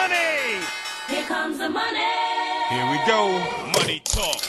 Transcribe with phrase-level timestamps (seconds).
[0.00, 0.60] money.
[1.08, 2.14] Here comes the money.
[2.72, 3.20] Here we go.
[3.76, 4.40] Money talk.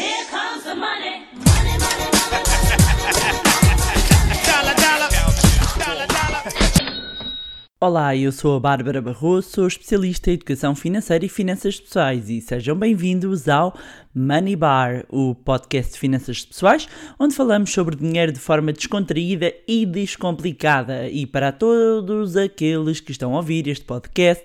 [0.00, 1.14] Here comes the money.
[1.48, 2.42] Money, money, money.
[4.48, 5.10] Dollar, dollar.
[5.78, 6.42] Dollar, dollar.
[7.80, 12.40] Olá, eu sou a Bárbara Barroso, sou especialista em educação financeira e finanças pessoais e
[12.40, 13.72] sejam bem-vindos ao
[14.12, 16.88] Money Bar, o podcast de finanças pessoais,
[17.20, 21.08] onde falamos sobre dinheiro de forma descontraída e descomplicada.
[21.08, 24.44] E para todos aqueles que estão a ouvir este podcast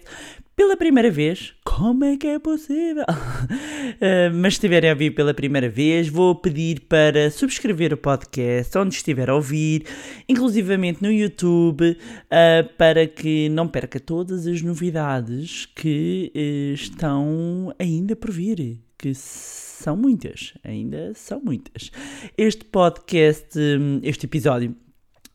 [0.55, 3.03] pela primeira vez, como é que é possível?
[3.09, 8.77] Uh, mas se estiverem a ouvir pela primeira vez, vou pedir para subscrever o podcast
[8.77, 9.85] onde estiver a ouvir,
[10.29, 18.15] inclusivamente no YouTube, uh, para que não perca todas as novidades que uh, estão ainda
[18.15, 21.91] por vir, que são muitas, ainda são muitas.
[22.37, 24.75] Este podcast, hum, este episódio,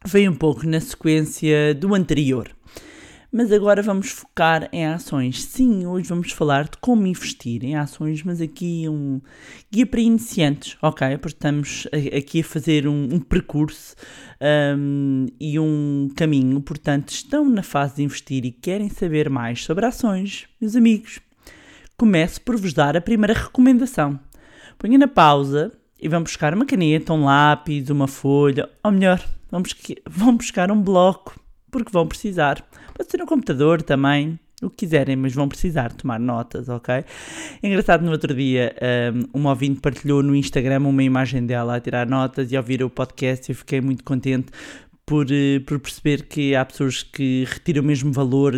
[0.07, 2.49] veio um pouco na sequência do anterior.
[3.31, 5.45] Mas agora vamos focar em ações.
[5.45, 9.21] Sim, hoje vamos falar de como investir em ações, mas aqui um
[9.71, 11.19] guia para iniciantes, ok?
[11.19, 11.87] Porque estamos
[12.17, 13.95] aqui a fazer um, um percurso
[14.77, 19.85] um, e um caminho, portanto, estão na fase de investir e querem saber mais sobre
[19.85, 21.21] ações, meus amigos.
[21.99, 24.19] Começo por vos dar a primeira recomendação.
[24.79, 29.23] Ponha na pausa e vão buscar uma caneta, um lápis, uma folha, ou melhor,
[30.07, 31.39] vão buscar, um bloco,
[31.71, 32.65] porque vão precisar.
[32.99, 37.05] Pode ser no computador também, o que quiserem, mas vão precisar tomar notas, ok?
[37.63, 38.75] Engraçado, no outro dia,
[39.33, 42.83] um, uma ouvinte partilhou no Instagram uma imagem dela a tirar notas e ao ouvir
[42.83, 44.51] o podcast eu fiquei muito contente
[45.07, 48.53] por, eh, por perceber que há pessoas que retiram o mesmo valor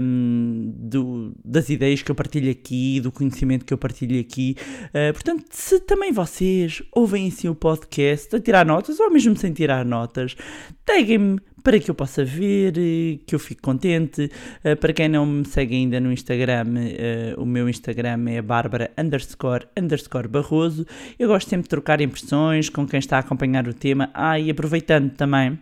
[0.00, 4.56] um, do, das ideias que eu partilho aqui, do conhecimento que eu partilho aqui.
[4.88, 9.54] Uh, portanto, se também vocês ouvem assim o podcast a tirar notas ou mesmo sem
[9.54, 10.36] tirar notas,
[10.84, 14.30] taguem-me para que eu possa ver, eh, que eu fique contente.
[14.62, 18.92] Uh, para quem não me segue ainda no Instagram, uh, o meu Instagram é bárbara
[18.98, 20.86] underscore underscore barroso.
[21.18, 24.10] Eu gosto sempre de trocar impressões com quem está a acompanhar o tema.
[24.12, 25.58] Ah, e aproveitando também,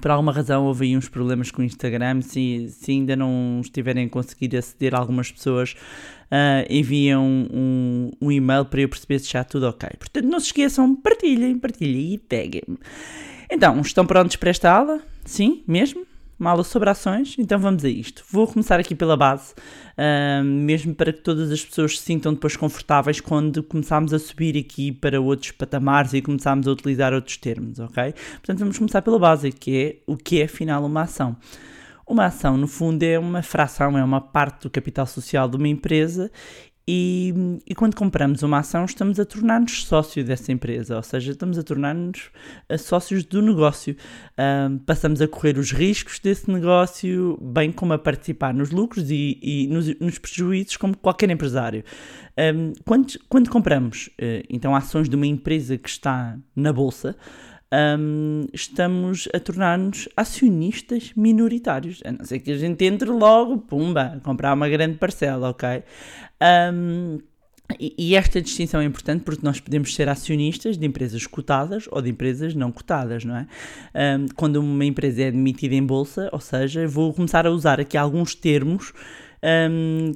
[0.00, 2.22] por alguma razão houve aí uns problemas com o Instagram.
[2.22, 5.76] Se, se ainda não estiverem a conseguir aceder algumas pessoas,
[6.32, 9.90] uh, enviam um, um, e-mail para eu perceber se está tudo ok.
[9.98, 12.78] Portanto, não se esqueçam, partilhem, partilhem e peguem-me.
[13.50, 15.02] Então, estão prontos para esta aula?
[15.28, 16.06] Sim, mesmo?
[16.40, 17.36] Uma aula sobre ações?
[17.38, 18.24] Então vamos a isto.
[18.30, 22.56] Vou começar aqui pela base, uh, mesmo para que todas as pessoas se sintam depois
[22.56, 27.78] confortáveis quando começarmos a subir aqui para outros patamares e começarmos a utilizar outros termos,
[27.78, 28.14] ok?
[28.36, 31.36] Portanto, vamos começar pela base, que é o que é afinal uma ação.
[32.06, 35.68] Uma ação, no fundo, é uma fração, é uma parte do capital social de uma
[35.68, 36.30] empresa
[36.90, 37.34] e,
[37.66, 41.62] e, quando compramos uma ação, estamos a tornar-nos sócio dessa empresa, ou seja, estamos a
[41.62, 42.30] tornar-nos
[42.78, 43.94] sócios do negócio.
[44.86, 49.66] Passamos a correr os riscos desse negócio, bem como a participar nos lucros e, e
[49.66, 51.84] nos, nos, prejuízos, como qualquer empresário.
[52.38, 57.14] Um, quando, quando compramos uh, então ações de uma empresa que está na bolsa,
[57.72, 62.00] um, estamos a tornar-nos acionistas minoritários.
[62.04, 65.82] A não ser que a gente entre logo, pumba, comprar uma grande parcela, ok?
[66.72, 67.18] Um,
[67.78, 72.08] e, esta distinção é importante porque nós podemos ser acionistas de empresas cotadas ou de
[72.08, 73.46] empresas não cotadas, não é?
[74.36, 78.34] Quando uma empresa é admitida em bolsa, ou seja, vou começar a usar aqui alguns
[78.34, 78.94] termos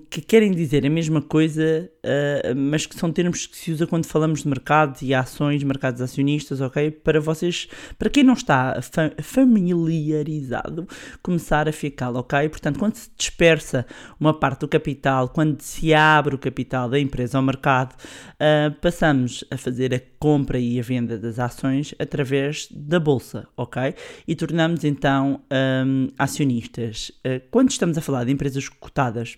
[0.08, 4.06] que querem dizer a mesma coisa, uh, mas que são termos que se usa quando
[4.06, 6.90] falamos de mercados e ações, mercados acionistas, ok?
[6.90, 7.68] Para vocês,
[7.98, 10.86] para quem não está fa familiarizado,
[11.22, 12.48] começar a ficar, ok?
[12.48, 13.86] Portanto, quando se dispersa
[14.18, 19.44] uma parte do capital, quando se abre o capital da empresa ao mercado, uh, passamos
[19.50, 23.94] a fazer a compra e a venda das ações através da bolsa, ok?
[24.26, 25.40] E tornamos então
[25.86, 27.10] um, acionistas.
[27.26, 29.36] Uh, quando estamos a falar de empresas cotadas,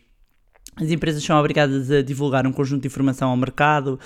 [0.77, 3.99] as empresas são obrigadas a divulgar um conjunto de informação ao mercado,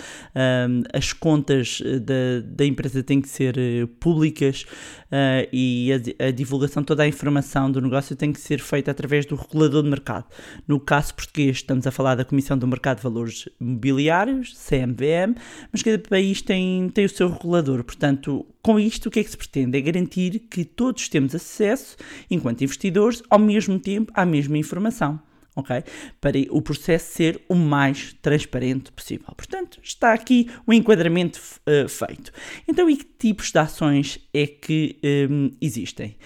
[0.93, 2.15] as contas eh, da,
[2.45, 4.63] da empresa têm que ser uh, públicas
[5.07, 9.25] uh, e a, a, divulgação, toda a informação do negócio tem que ser feita através
[9.27, 10.27] do regulador de mercado.
[10.67, 15.35] No caso português, estamos a falar da Comissão do Mercado de Valores Mobiliários, CMVM,
[15.73, 17.83] mas cada país tem, tem o seu regulador.
[17.83, 19.79] Portanto, com isto, o que é que se pretende?
[19.79, 21.97] É garantir que todos temos acesso,
[22.31, 25.21] enquanto investidores, ao mesmo tempo à mesma informação
[25.59, 25.83] ok?
[26.21, 29.27] Para o processo ser o mais transparente possível.
[29.37, 32.33] Portanto, está aqui o enquadramento uh, feito.
[32.67, 34.99] Então, e que tipos de ações é que
[35.31, 36.17] um, existem?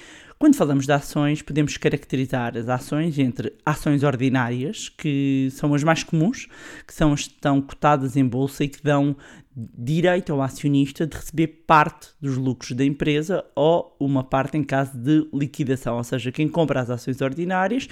[0.42, 6.02] Quando falamos de ações, podemos caracterizar as ações entre ações ordinárias, que são as mais
[6.02, 6.48] comuns,
[6.84, 9.16] que são as que estão cotadas em bolsa e que dão
[9.54, 14.96] direito ao acionista de receber parte dos lucros da empresa ou uma parte em caso
[14.96, 17.86] de liquidação, ou seja, quem compra as ações ordinárias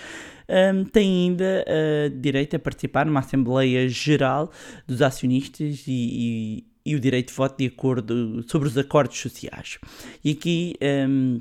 [0.49, 4.51] um, tem ainda uh, direito a participar numa Assembleia Geral
[4.87, 9.79] dos Acionistas e, e, e, o direito de voto de acordo sobre os acordos sociais.
[10.25, 10.75] E aqui.
[10.83, 11.41] Um,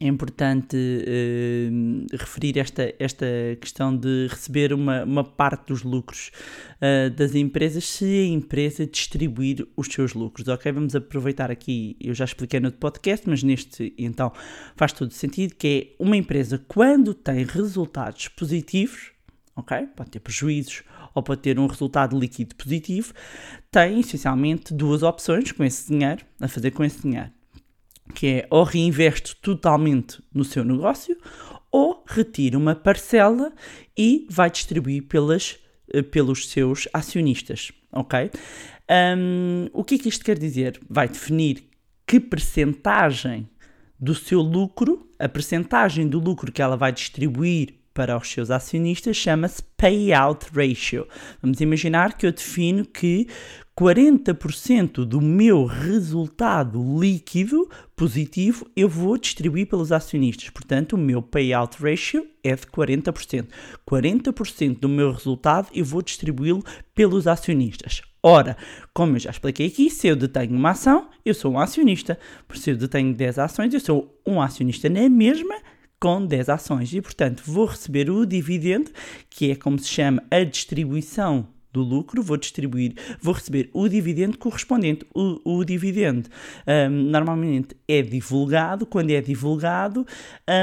[0.00, 3.26] é importante uh, referir esta, esta
[3.60, 6.30] questão de receber uma, uma parte dos lucros
[6.76, 10.46] uh, das empresas se a empresa distribuir os seus lucros.
[10.46, 14.32] Ok, vamos aproveitar aqui, eu já expliquei no podcast, mas neste então
[14.76, 19.12] faz todo sentido, que é uma empresa quando tem resultados positivos,
[19.56, 20.82] ok, pode ter prejuízos
[21.14, 23.12] ou pode ter um resultado líquido positivo,
[23.70, 27.37] tem essencialmente duas opções com esse dinheiro, a fazer com esse dinheiro
[28.14, 31.16] que é ou reinveste totalmente no seu negócio
[31.70, 33.52] ou retira uma parcela
[33.96, 35.58] e vai distribuir pelas,
[35.92, 38.30] eh, pelos seus acionistas, ok?
[38.90, 40.80] Um, o que é que isto quer dizer?
[40.88, 41.64] Vai definir
[42.06, 43.48] que percentagem
[44.00, 49.16] do seu lucro, a percentagem do lucro que ela vai distribuir para os seus acionistas
[49.16, 51.04] chama-se payout ratio.
[51.42, 53.26] Vamos imaginar que eu defino que
[53.76, 60.48] 40% do meu resultado líquido positivo eu vou distribuir pelos acionistas.
[60.48, 63.48] Portanto, o meu payout ratio é de 40%.
[63.84, 66.62] 40% do meu resultado eu vou distribuí-lo
[66.94, 68.02] pelos acionistas.
[68.22, 68.56] Ora,
[68.94, 72.16] como eu já expliquei aqui, se eu detenho uma ação, eu sou um acionista.
[72.54, 75.56] Se eu detenho 10 ações, eu sou um acionista na mesma
[76.00, 76.92] com 10 ações.
[76.92, 78.90] E, portanto, vou receber o dividendo,
[79.28, 84.38] que é como se chama a distribuição do lucro, vou distribuir, vou receber o dividendo
[84.38, 85.06] correspondente.
[85.14, 86.28] O, o dividendo
[86.66, 90.06] um, normalmente é divulgado, quando é divulgado,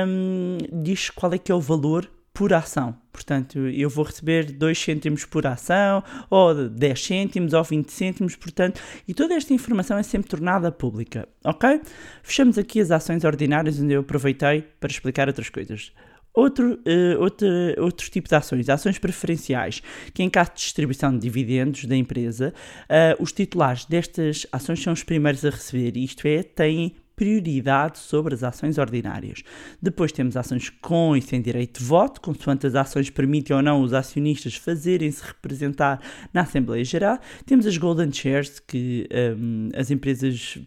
[0.07, 2.93] um, diz qual é que é o valor por ação.
[3.13, 8.81] Portanto, eu vou receber 2 cêntimos por ação, ou 10 cêntimos, ou 20 cêntimos, portanto,
[9.07, 11.81] e toda esta informação é sempre tornada pública, ok?
[12.21, 15.93] Fechamos aqui as ações ordinárias, onde eu aproveitei para explicar outras coisas.
[16.33, 17.47] Outro, uh, outro,
[17.77, 19.81] outro tipo de ações, ações preferenciais,
[20.13, 22.53] que em caso de distribuição de dividendos da empresa,
[22.83, 28.33] uh, os titulares destas ações são os primeiros a receber, isto é, têm prioridade sobre
[28.33, 29.43] as ações ordinárias.
[29.81, 33.81] Depois temos ações com e sem direito de voto, consoante as ações permitem ou não
[33.81, 36.01] os acionistas fazerem-se representar
[36.33, 37.19] na Assembleia Geral.
[37.45, 39.07] Temos as Golden Shares, que
[39.37, 40.57] um, as empresas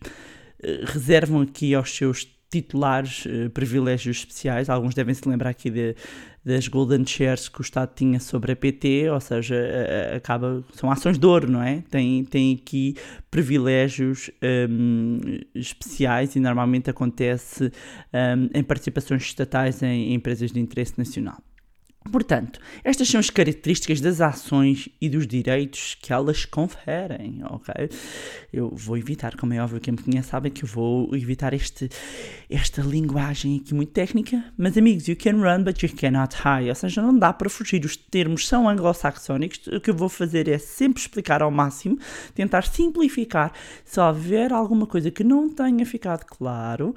[0.63, 4.69] eh, reservam aqui aos seus titulares uh, privilégios especiais.
[4.69, 5.95] Alguns devem se lembrar aqui de,
[6.45, 10.91] das Golden Shares que o Estado tinha sobre a PT, ou seja, uh, acaba, são
[10.91, 11.83] ações de ouro, não é?
[11.91, 12.97] Tem, tem aqui
[13.31, 14.31] privilégios
[14.71, 15.21] um,
[15.55, 17.73] especiais e normalmente acontece
[18.13, 21.43] um, em participações estatais em, em empresas de interesse nacional.
[22.11, 27.91] Portanto, estas são as características das ações e dos direitos que elas conferem, ok?
[28.53, 31.89] Eu vou evitar, como é óbvio, quem me conhece sabe que eu vou evitar este,
[32.49, 36.75] esta linguagem aqui muito técnica, mas amigos, you can run but you cannot hide, ou
[36.75, 40.59] seja, não dá para fugir, os termos são anglo-saxónicos, o que eu vou fazer é
[40.59, 41.99] sempre explicar ao máximo,
[42.35, 43.53] tentar simplificar,
[43.85, 46.95] se houver alguma coisa que não tenha ficado claro,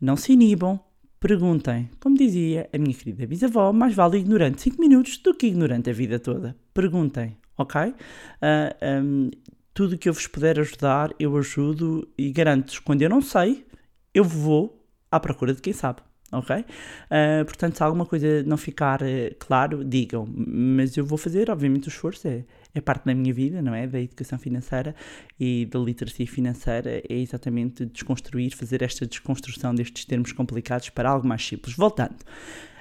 [0.00, 0.80] não se inibam,
[1.20, 1.90] Perguntem.
[2.00, 5.92] Como dizia a minha querida bisavó, mais vale ignorante 5 minutos do que ignorante a
[5.92, 6.56] vida toda.
[6.72, 7.90] Perguntem, ok?
[7.90, 7.94] Uh,
[8.40, 9.30] ah, um,
[9.74, 13.66] tudo que eu vos puder ajudar, eu ajudo e garanto-vos, quando eu não sei,
[14.14, 16.00] eu vou à procura de quem sabe
[16.32, 16.56] ok?
[16.56, 21.88] Uh, portanto, se alguma coisa não ficar uh, claro, digam, mas eu vou fazer, obviamente,
[21.88, 23.86] o esforço é, é parte da minha vida, não é?
[23.86, 24.94] Da educação financeira
[25.38, 31.26] e da literacia financeira, é exatamente desconstruir, fazer esta desconstrução destes termos complicados para algo
[31.26, 31.74] mais simples.
[31.76, 32.16] Voltando,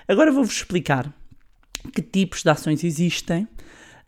[0.08, 1.13] agora vou-vos explicar
[1.93, 3.48] que tipos de ações existem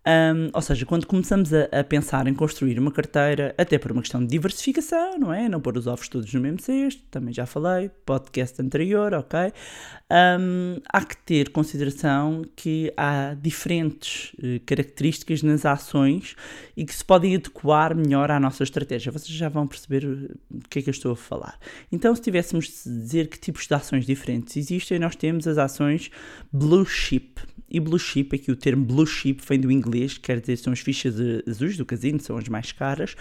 [0.07, 4.01] um, ou seja, quando começamos a, a, pensar em construir uma carteira, até por uma
[4.01, 5.47] questão de diversificação, não é?
[5.47, 9.53] Não pôr os ovos todos no mesmo cesto, também já falei, podcast anterior, ok?
[10.11, 16.35] Um, há que ter consideração que há diferentes uh, características nas ações
[16.81, 19.11] e que se podem adequar melhor à nossa estratégia.
[19.11, 21.59] Vocês já vão perceber do que é que eu estou a falar.
[21.91, 26.09] Então, se tivéssemos de dizer que tipos de ações diferentes existem, nós temos as ações
[26.51, 27.39] blue chip.
[27.69, 30.79] E blue chip, aqui o termo blue chip vem do inglês, quer dizer, são as
[30.79, 31.15] fichas
[31.47, 33.15] azuis do casino, são as mais caras,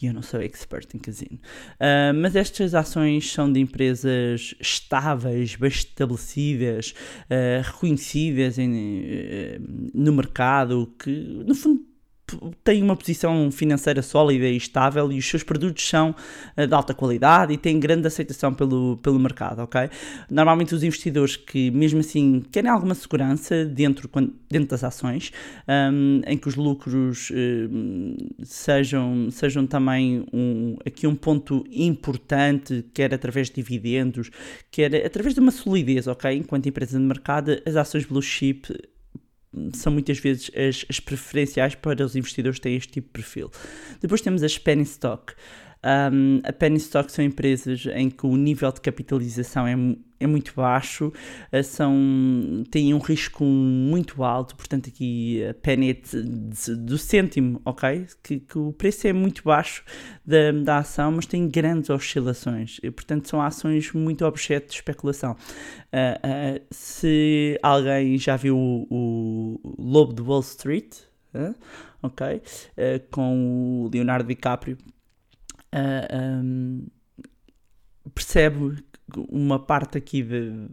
[0.00, 1.40] e eu não sou expert em casino.
[1.80, 10.12] Uh, mas estas ações são de empresas estáveis, bem estabelecidas, uh, reconhecidas em, uh, no
[10.12, 11.88] mercado, que no fundo
[12.64, 16.14] têm uma posição financeira sólida e estável e os seus produtos são
[16.56, 19.88] uh, de alta qualidade e têm grande aceitação pelo, pelo mercado, ok?
[20.30, 24.10] Normalmente os investidores que, mesmo assim, querem alguma segurança dentro,
[24.48, 25.32] dentro das ações,
[25.68, 33.12] um, em que os lucros uh, sejam, sejam também um, aqui um ponto importante, quer
[33.14, 34.30] através de dividendos,
[34.70, 36.36] quer através de uma solidez, ok?
[36.36, 38.72] Enquanto empresa de mercado, as ações blue chip
[39.74, 43.50] são muitas vezes as, as, preferenciais para os investidores que têm este tipo de perfil.
[44.00, 45.34] Depois temos as penny stock.
[45.84, 49.74] Um, a penny stock são empresas em que o nível de capitalização é,
[50.18, 51.12] é muito baixo,
[51.52, 58.06] uh, são, têm um risco muito alto, portanto aqui a penny é do cêntimo, ok?
[58.22, 59.84] Que, que, o preço é muito baixo
[60.26, 65.32] da, da ação, mas tem grandes oscilações, e, portanto são ações muito objeto de especulação.
[65.32, 70.96] Uh, uh, se alguém já viu o, o Lobo de Wall Street,
[72.02, 72.42] ok?
[73.12, 74.76] com o Leonardo DiCaprio,
[75.74, 76.86] uh, um,
[78.14, 78.82] percebe
[79.28, 80.68] uma parte aqui de,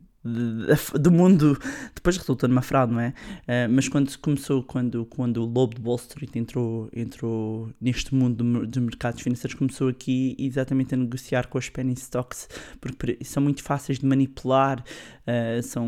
[1.00, 1.58] do mundo
[1.94, 3.10] depois resultou numa fraude, não é?
[3.10, 8.66] Uh, mas quando começou, quando, quando o Lobo de Wall Street entrou, entrou neste mundo
[8.66, 12.50] dos mercados financeiros, começou aqui exatamente a negociar com as penny stocks,
[12.82, 15.88] porque são muito fáceis de manipular, uh, são,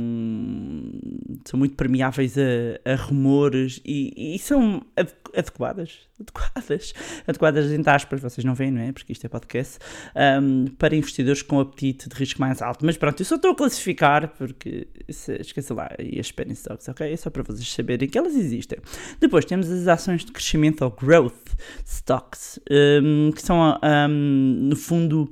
[1.45, 4.85] são muito permeáveis a, a rumores e, e são
[5.35, 6.93] adequadas, adequadas,
[7.27, 8.91] adequadas entre aspas, vocês não veem, não é?
[8.91, 9.79] Porque isto é podcast,
[10.41, 12.85] um, para investidores com apetite de risco mais alto.
[12.85, 17.11] Mas pronto, eu só estou a classificar porque, esqueça lá, e as penny stocks, ok?
[17.11, 18.79] É só para vocês saberem que elas existem.
[19.19, 21.55] Depois temos as ações de crescimento ou growth
[21.85, 25.31] stocks, um, que são, um, no fundo,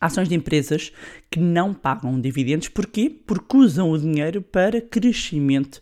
[0.00, 0.92] ações de empresas
[1.30, 2.68] que não pagam dividendos.
[2.68, 3.10] Porquê?
[3.26, 5.80] Porque usam o dinheiro para crescimento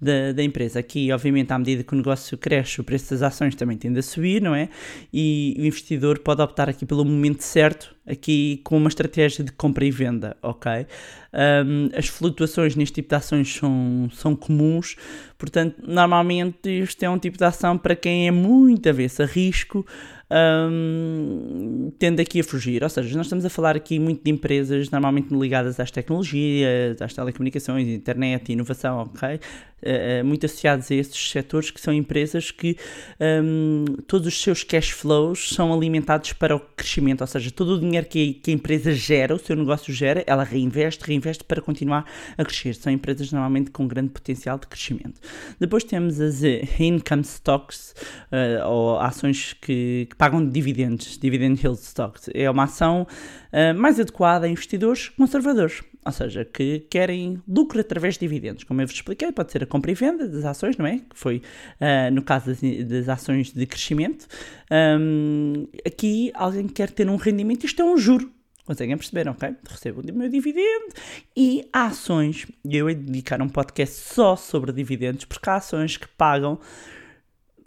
[0.00, 0.80] da, da, empresa.
[0.80, 4.02] Aqui, obviamente, à medida que o negócio cresce, o preço das ações também tende a
[4.02, 4.68] subir, não é?
[5.12, 9.84] E o investidor pode optar aqui pelo momento certo, aqui com uma estratégia de compra
[9.84, 10.86] e venda, ok?
[11.32, 14.96] Um, as flutuações neste tipo de ações são, são comuns,
[15.36, 19.84] portanto, normalmente isto é um tipo de ação para quem é muito avesso a risco,
[20.30, 21.90] um,
[22.20, 22.82] aqui a fugir.
[22.82, 27.14] Ou seja, nós estamos a falar aqui muito de empresas normalmente ligadas às tecnologias, às
[27.14, 29.40] telecomunicações, internet, inovação, ok?
[29.80, 32.76] Uh, muito associados a estes setores que são empresas que
[33.20, 37.80] um, todos os seus cash flows são alimentados para o crescimento, ou seja, todo o
[37.80, 41.60] dinheiro que a, que a empresa gera, o seu negócio gera, ela reinveste, reinveste para
[41.62, 42.04] continuar
[42.36, 42.74] a crescer.
[42.74, 45.20] São empresas normalmente com grande potencial de crescimento.
[45.60, 46.42] Depois temos as
[46.78, 47.94] income stocks,
[48.32, 52.28] uh, ou ações que, que, pagam dividendos, dividend yield stocks.
[52.34, 53.06] É uma ação
[53.52, 58.64] uh, mais adequada a investidores conservadores ou seja, que querem lucro através de dividendos.
[58.64, 60.98] Como eu vos expliquei, pode ser a compra e venda das ações, não é?
[60.98, 61.42] Que foi
[61.80, 64.26] uh, no caso das, das, ações de crescimento.
[64.70, 68.32] Um, aqui alguém quer ter um rendimento, isto é um juro.
[68.64, 69.54] Conseguem perceber, ok?
[69.66, 70.92] Recebo o meu dividendo
[71.34, 76.06] e há ações, eu ia dedicar um podcast só sobre dividendos, porque há ações que
[76.06, 76.60] pagam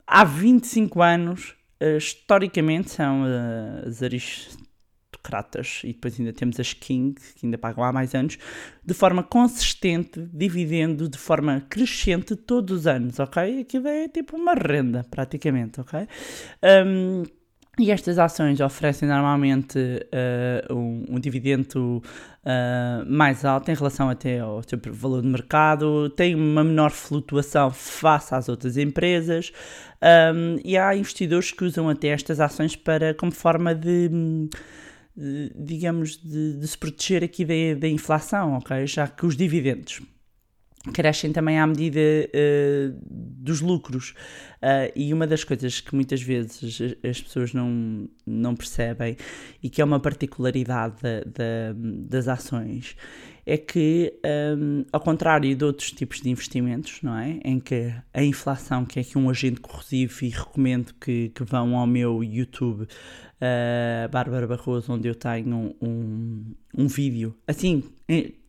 [0.06, 4.02] há 25 anos, uh, historicamente são uh, as
[5.22, 8.38] aristocratas, e depois ainda temos as King, que ainda pagam há mais anos,
[8.84, 13.62] de forma consistente, dividendo de forma crescente todos os anos, ok?
[13.62, 16.08] Aquilo é tipo uma renda, praticamente, ok?
[16.86, 17.24] Um,
[17.80, 22.04] e estas ações oferecem normalmente uh, um, um, dividendo
[22.44, 27.72] uh, mais alto em relação até ao seu valor de mercado, tem uma menor flutuação
[27.72, 29.54] face às outras empresas
[30.36, 34.10] um, e há investidores que usam até estas ações para como forma de
[35.56, 38.88] digamos, de, de, se proteger aqui da, da inflação, ok?
[38.88, 40.02] Já que os dividendos
[40.94, 44.16] crescem também à medida uh, dos lucros.
[44.62, 49.18] Uh, e uma das coisas que muitas vezes as pessoas não, não percebem
[49.62, 52.96] e que é uma particularidade da, da, das ações
[53.46, 54.14] é que,
[54.58, 57.40] um, ao contrário de outros tipos de investimentos, não é?
[57.44, 61.78] Em que a inflação, que é aqui um agente corrosivo, e recomendo que, que vão
[61.78, 67.84] ao meu YouTube, uh, Bárbara Barroso, onde eu tenho um, um vídeo, assim,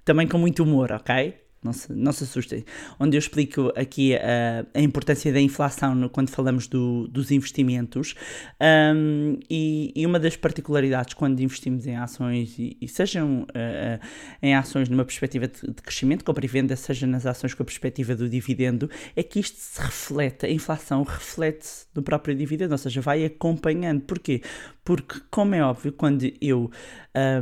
[0.05, 1.42] também com muito humor, ok?
[1.63, 2.65] Não se, não se assustem,
[2.99, 8.15] onde eu explico aqui a, a importância da inflação no, quando falamos do, dos investimentos
[8.61, 14.07] um, e, e, uma das particularidades quando investimos em ações, e, e sejam uh,
[14.43, 17.67] em ações numa perspectiva de, de, crescimento, compra e venda, seja nas ações com a
[17.67, 22.79] perspectiva do dividendo, é que isto se reflete, a inflação reflete-se no próprio dividendo, ou
[22.79, 24.01] seja, vai acompanhando.
[24.03, 24.43] Porquê?
[24.85, 26.71] Porque, como é óbvio, quando eu...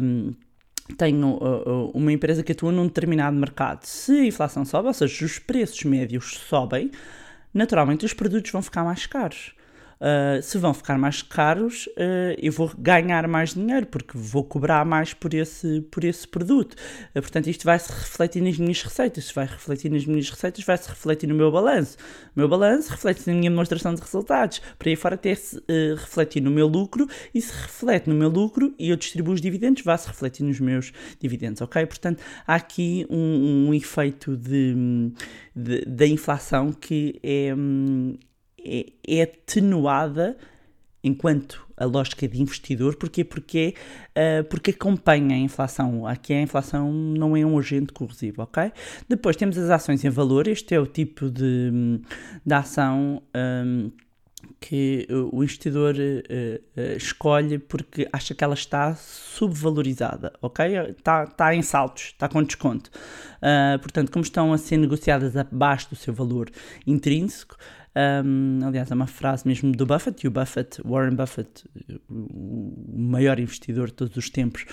[0.02, 0.32] Um,
[0.90, 3.84] tenho uh, uh, uma empresa que atua num determinado mercado.
[3.84, 6.90] Se a inflação sobe, ou seja, os preços médios sobem,
[7.52, 9.52] naturalmente os produtos vão ficar mais caros.
[10.00, 14.82] Uh, se vão ficar mais caros, uh, eu vou ganhar mais dinheiro porque vou cobrar
[14.82, 16.72] mais por esse, por esse produto.
[17.14, 19.26] Uh, portanto, isto vai se refletir nas minhas receitas.
[19.26, 21.98] Se vai refletir nas minhas receitas, vai se refletir no meu balanço.
[22.34, 24.62] O meu balanço reflete-se na minha demonstração de resultados.
[24.78, 25.62] Para aí fora, até se
[25.98, 29.82] refletir no meu lucro e se reflete no meu lucro e eu distribuo os dividendos,
[29.82, 31.84] vai se refletir nos meus dividendos, ok?
[31.84, 34.38] Portanto, há aqui um, um efeito
[35.86, 38.16] da inflação que é, hum,
[38.64, 40.36] é, é atenuada
[41.02, 43.24] enquanto a lógica de investidor, porquê?
[43.24, 43.74] Porque,
[44.10, 46.06] uh, porque acompanha a inflação.
[46.06, 48.70] Aqui a inflação não é um agente corrosivo, ok?
[49.08, 52.00] Depois temos as ações em valor, este é o tipo de,
[52.44, 53.90] de ação um,
[54.60, 60.66] que o investidor uh, uh, escolhe porque acha que ela está subvalorizada, ok?
[60.90, 62.90] Está, está em saltos, está com desconto.
[63.80, 66.50] portanto, como estão a ser negociadas abaixo do seu valor
[66.86, 67.56] intrínseco,
[67.96, 71.64] um, aliás, é uma frase mesmo do Buffett, e o Buffett, Warren Buffett,
[72.08, 74.64] o maior investidor de todos os tempos,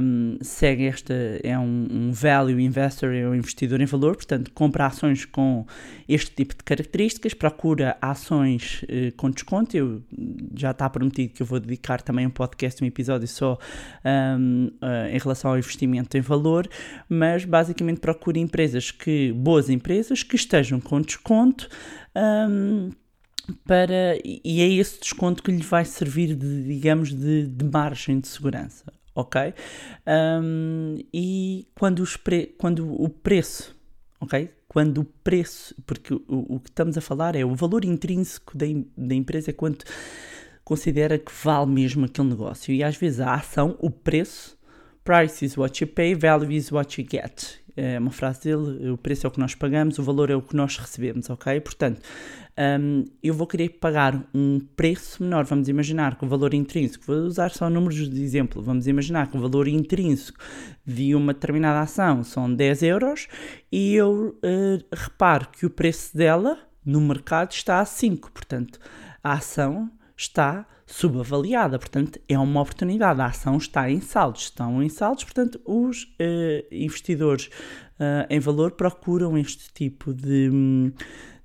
[0.00, 4.86] um, segue esta, é um, um, value investor, é um investidor em valor, portanto, compra
[4.86, 5.66] ações com
[6.08, 9.76] este tipo de características, procura ações uh, com desconto.
[9.76, 10.02] Eu,
[10.54, 15.18] já está prometido que eu vou dedicar também um podcast, um episódio só uh, em
[15.18, 16.68] relação ao investimento em valor,
[17.08, 21.68] mas basicamente procura empresas que, boas empresas, que estejam com desconto
[22.16, 22.90] um,
[23.64, 28.26] para, e é esse desconto que lhe vai servir de, digamos, de, de margem de
[28.26, 29.54] segurança, ok?
[30.42, 33.76] Um, e quando, os pre, quando o preço,
[34.20, 34.50] ok?
[34.66, 38.66] Quando o preço, porque o, o que estamos a falar é o valor intrínseco da,
[38.96, 39.84] da empresa, é quanto
[40.64, 42.74] considera que vale mesmo aquele negócio.
[42.74, 44.58] E às vezes a ação, o preço,
[45.04, 48.96] price is what you pay, value is what you get é uma frase dele, o
[48.96, 51.60] preço é o que nós pagamos, o valor é o que nós recebemos, ok?
[51.60, 52.00] Portanto,
[52.80, 57.16] um, eu vou querer pagar um preço menor, vamos imaginar que o valor intrínseco, vou
[57.16, 60.38] usar só números de exemplo, vamos imaginar que o valor intrínseco
[60.84, 63.28] de uma determinada ação são 10 euros
[63.70, 68.78] e eu uh, reparo que o preço dela no mercado está a 5, portanto,
[69.22, 74.88] a ação está subavaliada, portanto é uma oportunidade, a ação está em saldos, estão em
[74.88, 80.92] saldos, portanto os uh, investidores uh, em valor procuram este tipo de,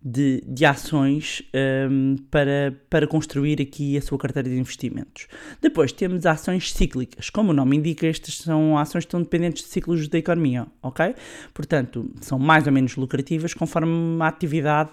[0.03, 1.43] de, de ações
[1.89, 5.27] um, para, para construir aqui a sua carteira de investimentos.
[5.61, 7.29] Depois temos ações cíclicas.
[7.29, 11.13] Como o nome indica, estas são ações que estão dependentes de ciclos da economia, ok?
[11.53, 14.89] Portanto, são mais ou menos lucrativas conforme a atividade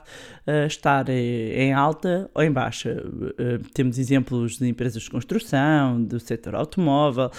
[0.46, 3.02] uh, estar eh, em alta ou em baixa.
[3.02, 7.30] Uh, temos exemplos de empresas de construção, do setor automóvel,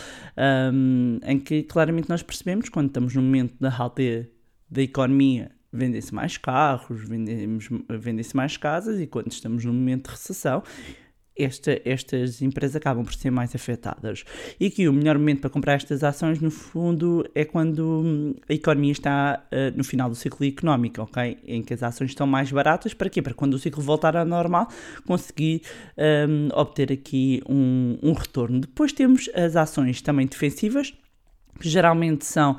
[0.74, 4.02] um, em que claramente nós percebemos quando estamos no momento da alta
[4.72, 7.08] da economia vendem-se mais carros,
[7.90, 10.64] vendem-se mais casas e quando estamos num momento de recessão,
[11.40, 14.26] esta, estas empresas acabam por ser mais afetadas.
[14.60, 18.54] E que o melhor momento para comprar estas ações, no fundo, é quando hum, a
[18.54, 21.38] economia está uh, no final do ciclo económico, ok?
[21.46, 22.94] Em que as ações estão mais baratas.
[22.94, 23.22] Para quê?
[23.22, 24.68] Para quando o ciclo voltar ao normal,
[25.08, 25.62] conseguir
[26.28, 28.60] um, obter aqui um, um retorno.
[28.60, 30.94] Depois temos as ações também defensivas,
[31.60, 32.58] que geralmente são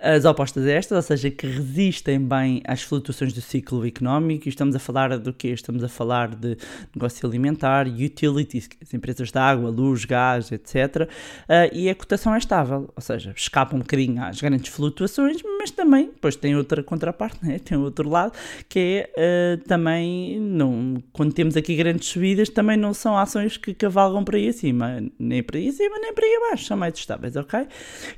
[0.00, 4.48] as opostas a estas, ou seja, que resistem bem às flutuações do ciclo económico.
[4.48, 5.48] E estamos a falar do quê?
[5.48, 6.56] Estamos a falar de
[6.94, 11.08] negócio alimentar, utilities, as empresas de água, luz, gás, etc.
[11.48, 15.70] Uh, e a cotação é estável, ou seja, escapa um bocadinho às grandes flutuações, mas
[15.70, 17.58] também, depois tem outra contraparte, né?
[17.58, 18.32] tem outro lado,
[18.68, 23.74] que é uh, também, não, quando temos aqui grandes subidas, também não são ações que
[23.74, 27.36] cavalgam para aí acima, nem para aí acima, nem para aí abaixo, são mais estáveis,
[27.36, 27.66] ok?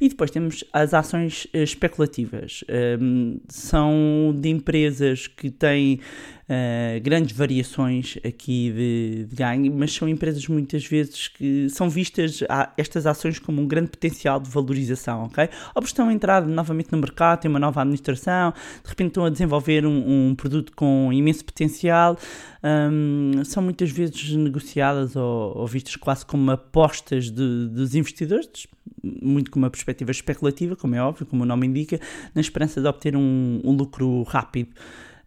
[0.00, 2.64] E depois temos as ações uh, especulativas.
[3.00, 6.00] Um, são de empresas que têm
[6.48, 12.42] uh, grandes variações aqui de, de, ganho, mas são empresas muitas vezes que são vistas
[12.48, 15.48] a, estas ações como um grande potencial de valorização, ok?
[15.74, 19.30] Ou estão a entrar novamente no mercado, têm uma nova administração, de repente estão a
[19.30, 22.18] desenvolver um, um produto com imenso potencial,
[22.62, 28.66] um, são muitas vezes negociadas ou, ou, vistas quase como apostas de, dos investidores,
[29.02, 32.00] muito com uma perspectiva especulativa, como é óbvio, como o nome indica,
[32.34, 34.70] na esperança de obter um, um lucro rápido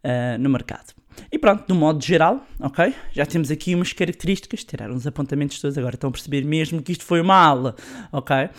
[0.03, 0.93] uh, no mercado.
[1.31, 2.93] E pronto, de um modo geral, ok?
[3.13, 6.91] Já temos aqui umas características, tiraram os apontamentos todos, agora estão a perceber mesmo que
[6.91, 7.75] isto foi uma aula,
[8.11, 8.49] ok?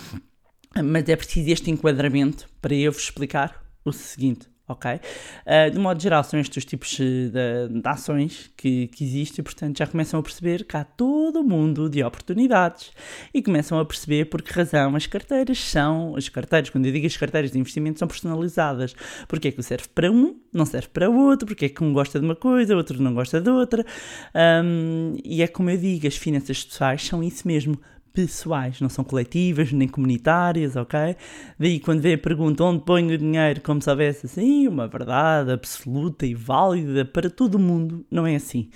[0.83, 4.93] Mas é preciso este enquadramento para eu vos explicar o seguinte, ok?
[4.95, 9.79] Uh, de modo geral, são estes os tipos de, de ações que, que existem portanto,
[9.79, 12.91] já começam a perceber que há todo o mundo de oportunidades
[13.33, 17.07] e começam a perceber por que razão as carteiras são, as carteiras, quando eu digo
[17.07, 18.95] as carteiras de investimento, são personalizadas.
[19.29, 22.19] Porque é que serve para um, não serve para outro, porque é que um gosta
[22.19, 23.85] de uma coisa, outro não gosta de outra.
[24.65, 27.79] Um, e é como eu digo, as finanças pessoais são isso mesmo
[28.17, 31.15] pessoais, não são coletivas nem comunitárias, ok?
[31.59, 35.53] Daí quando vem a pergunta onde ponho o dinheiro, como se houvesse assim uma verdade
[35.53, 38.71] absoluta e válida para todo o mundo, não é assim.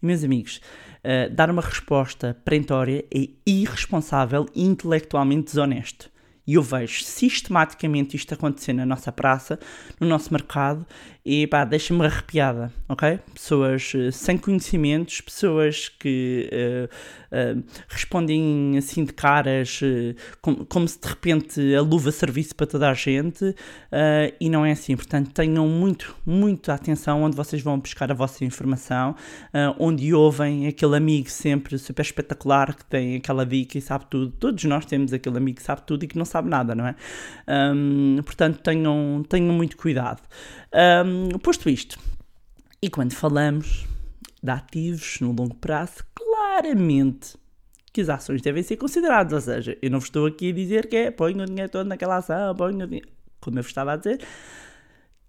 [0.00, 0.60] E meus amigos,
[1.02, 6.08] uh, dar uma resposta perentória é irresponsável e intelectualmente desonesto.
[6.46, 9.58] E eu vejo sistematicamente isto acontecer na nossa praça,
[9.98, 10.86] no nosso mercado,
[11.26, 13.18] e pá, deixa-me arrepiada, ok?
[13.32, 19.80] Pessoas uh, sem conhecimentos, pessoas que uh, uh, respondem assim de caras,
[20.42, 23.54] como, como, se de repente a luva servisse para toda a gente,
[24.38, 24.96] e não é assim.
[24.96, 29.14] Portanto, tenham muito, muito atenção onde vocês vão buscar a vossa informação,
[29.78, 34.30] onde ouvem aquele amigo sempre super espetacular que tem aquela dica e sabe tudo.
[34.32, 36.94] Todos nós temos aquele amigo que sabe tudo e que não sabe nada, não é?
[37.48, 40.22] Um, portanto, tenham, tenham muito cuidado.
[40.74, 41.98] Um, posto isto,
[42.80, 43.86] e quando falamos
[44.42, 47.34] de ativos no longo prazo, claramente
[47.92, 49.32] que as ações devem ser consideradas.
[49.32, 51.86] Ou seja, eu não vos estou aqui a dizer que é põe o dinheiro todo
[51.86, 53.08] naquela ação, põe o dinheiro.
[53.40, 54.20] Como eu vos estava a dizer,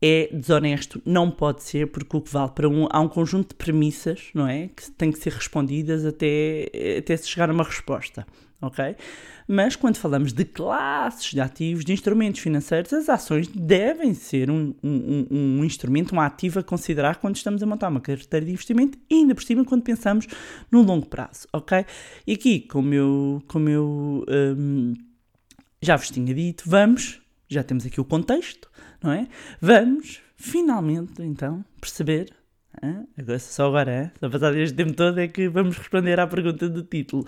[0.01, 3.55] é desonesto, não pode ser, porque o que vale para um, há um conjunto de
[3.55, 4.67] premissas, não é?
[4.67, 8.25] Que têm que ser respondidas até, até se chegar a uma resposta
[8.65, 8.95] ok?
[9.47, 14.73] Mas quando falamos de classes de ativos, de instrumentos financeiros, as ações devem ser um,
[14.83, 18.97] um, um, instrumento, um ativo a considerar quando estamos a montar uma carteira de investimento
[19.09, 20.27] e ainda por cima quando pensamos
[20.71, 21.85] no longo prazo, ok?
[22.25, 24.93] E aqui, como eu, como eu um,
[25.81, 28.69] já vos tinha dito, vamos, já temos aqui o contexto,
[29.03, 29.27] não é?
[29.61, 32.33] Vamos finalmente então perceber
[33.17, 34.11] Agora, só agora, é?
[34.19, 37.25] Só passado este tempo todo é que vamos responder à pergunta do título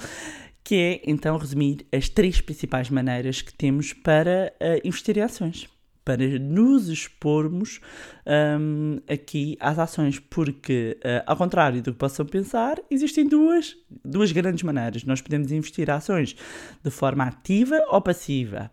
[0.67, 5.69] que é então resumir as três principais maneiras que temos para uh, investir em ações,
[6.03, 7.79] para nos expormos
[8.59, 14.33] um, aqui às ações, porque, uh, ao contrário do que possam pensar, existem duas, duas
[14.33, 15.05] grandes maneiras.
[15.05, 16.35] Nós podemos investir ações
[16.83, 18.69] de forma ativa ou passiva.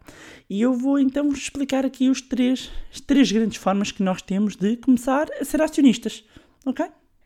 [0.51, 4.57] E eu vou então explicar aqui os três, as três grandes formas que nós temos
[4.57, 6.25] de começar a ser acionistas.
[6.67, 6.85] Ok?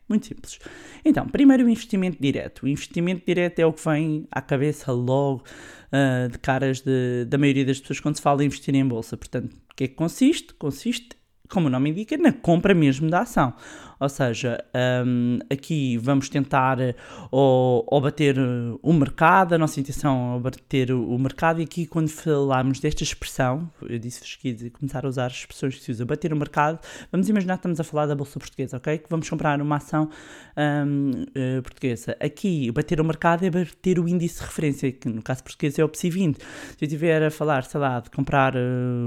[0.08, 0.58] Muito simples.
[1.04, 2.64] Então, primeiro o investimento direto.
[2.64, 5.44] O investimento direto é o que vem à cabeça logo
[5.92, 9.16] uh, de caras de, da maioria das pessoas quando se fala em investir em bolsa.
[9.16, 10.54] Portanto, o que é que consiste?
[10.54, 11.18] Consiste
[11.48, 13.54] como o nome indica, na compra mesmo da ação.
[14.00, 14.64] Ou seja,
[15.04, 16.94] um, aqui vamos tentar eh,
[17.30, 22.08] ou, bater eh, o mercado, a nossa intenção é bater o mercado, e aqui quando
[22.08, 26.32] falarmos desta expressão, eu disse-vos que começar a usar as expressões que se usa, bater
[26.32, 26.78] o mercado,
[27.10, 28.98] vamos imaginar que estamos a falar da Bolsa Portuguesa, ok?
[28.98, 30.08] Que vamos comprar uma ação
[30.56, 32.16] um, eh, portuguesa.
[32.20, 35.84] Aqui, bater o mercado é bater o índice de referência, que no caso português é
[35.84, 36.38] o PSI 20.
[36.38, 36.44] Se
[36.80, 38.54] eu estiver a falar, sei lá, de comprar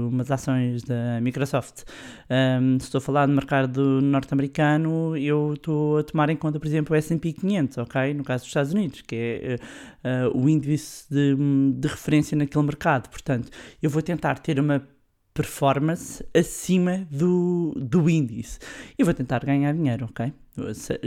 [0.08, 1.84] umas ações da Microsoft,
[2.30, 4.81] um, estou a falar do mercado norte-americano,
[5.16, 8.14] eu estou a tomar em conta, por exemplo, o S&P 500, ok?
[8.14, 9.16] No caso dos Estados Unidos, que
[10.04, 11.36] é uh, o índice de,
[11.74, 13.08] de referência naquele mercado.
[13.08, 13.50] Portanto,
[13.82, 14.86] eu vou tentar ter uma
[15.34, 18.58] performance acima do, do índice.
[18.98, 20.32] E vou tentar ganhar dinheiro, ok?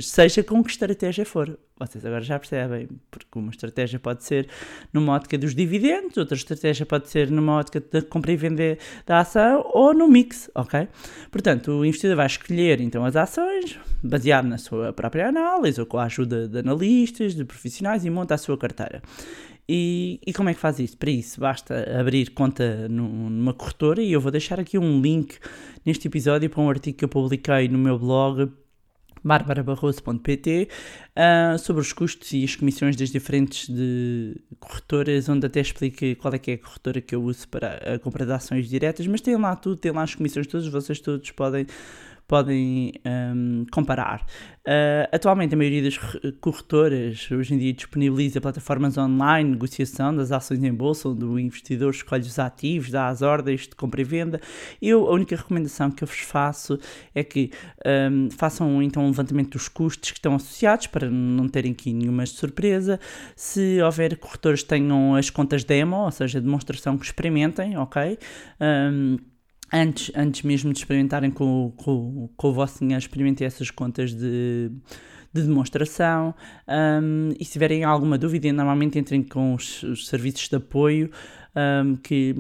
[0.02, 1.60] Seja com que estratégia for.
[1.78, 4.48] Vocês agora já percebem, porque uma estratégia pode ser
[4.92, 9.20] numa ótica dos dividendos, outra estratégia pode ser numa ótica da compra e venda da
[9.20, 10.88] ação ou no mix, ok?
[11.30, 16.00] Portanto, o investidor vai escolher então as ações, baseado na sua própria análise ou com
[16.00, 19.04] a ajuda de analistas, de profissionais e monta a sua carteira.
[19.68, 20.96] E, e, como é que faz isso?
[20.96, 25.40] Para isso, basta abrir conta numa corretora e eu vou deixar aqui um link
[25.84, 28.52] neste episódio para um artigo que eu publiquei no meu blog
[29.26, 30.70] barbarabarroso.pt
[31.18, 36.36] uh, sobre os custos e as comissões das diferentes de corretoras, onde até explico qual
[36.36, 39.22] é que é a corretora que eu uso para a compra de ações diretas, mas
[39.22, 41.66] tem lá tudo, tem lá as comissões todas, vocês todos podem
[42.28, 44.26] podem um, comparar.
[44.68, 45.98] Uh, atualmente, a maioria das
[46.40, 51.92] corretoras hoje em dia disponibiliza plataformas online, negociação das ações em bolsa, onde o investidor
[51.92, 54.42] escolhe os ativos, dá as ordens de compra e venda.
[54.82, 56.80] Eu, a única recomendação que eu vos faço
[57.14, 57.52] é que
[58.12, 62.26] um, façam então um levantamento dos custos que estão associados para não terem aqui nenhuma
[62.26, 63.00] surpresa.
[63.36, 68.18] Se houver corretores tenham as contas demo, ou seja, demonstração que experimentem, ok?
[68.60, 69.18] Um,
[69.72, 74.72] antes, antes mesmo de experimentarem com, com, com o vosso dinheiro, experimentem essas contas de,
[75.34, 76.34] de demonstração
[76.68, 81.10] um, e se tiverem alguma dúvida, normalmente entrem com os, os serviços de apoio
[81.56, 82.36] um, que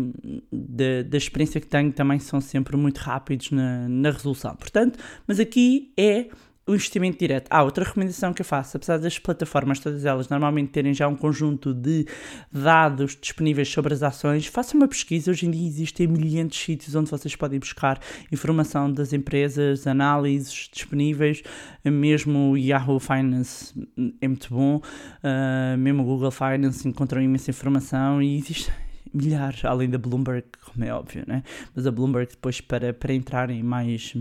[0.51, 4.55] da, da experiência que tenho também são sempre muito rápidos na, na resolução.
[4.55, 6.27] Portanto, mas aqui é
[6.67, 7.47] o investimento direto.
[7.51, 11.15] Ah, outra recomendação que eu faço, apesar das plataformas, todas elas, normalmente terem já um
[11.15, 12.07] conjunto de
[12.51, 15.29] dados disponíveis sobre as ações, faça uma pesquisa.
[15.29, 17.99] Hoje em dia existem milhares de sítios onde vocês podem buscar
[18.31, 21.43] informação das empresas, análises disponíveis,
[21.83, 23.73] mesmo o Yahoo Finance
[24.19, 28.71] é muito bom, uh, mesmo o Google Finance encontram imensa informação e existe
[29.13, 31.43] milhares, além da Bloomberg, como é óbvio, né?
[31.75, 34.13] Mas a Bloomberg depois para, para entrar em mais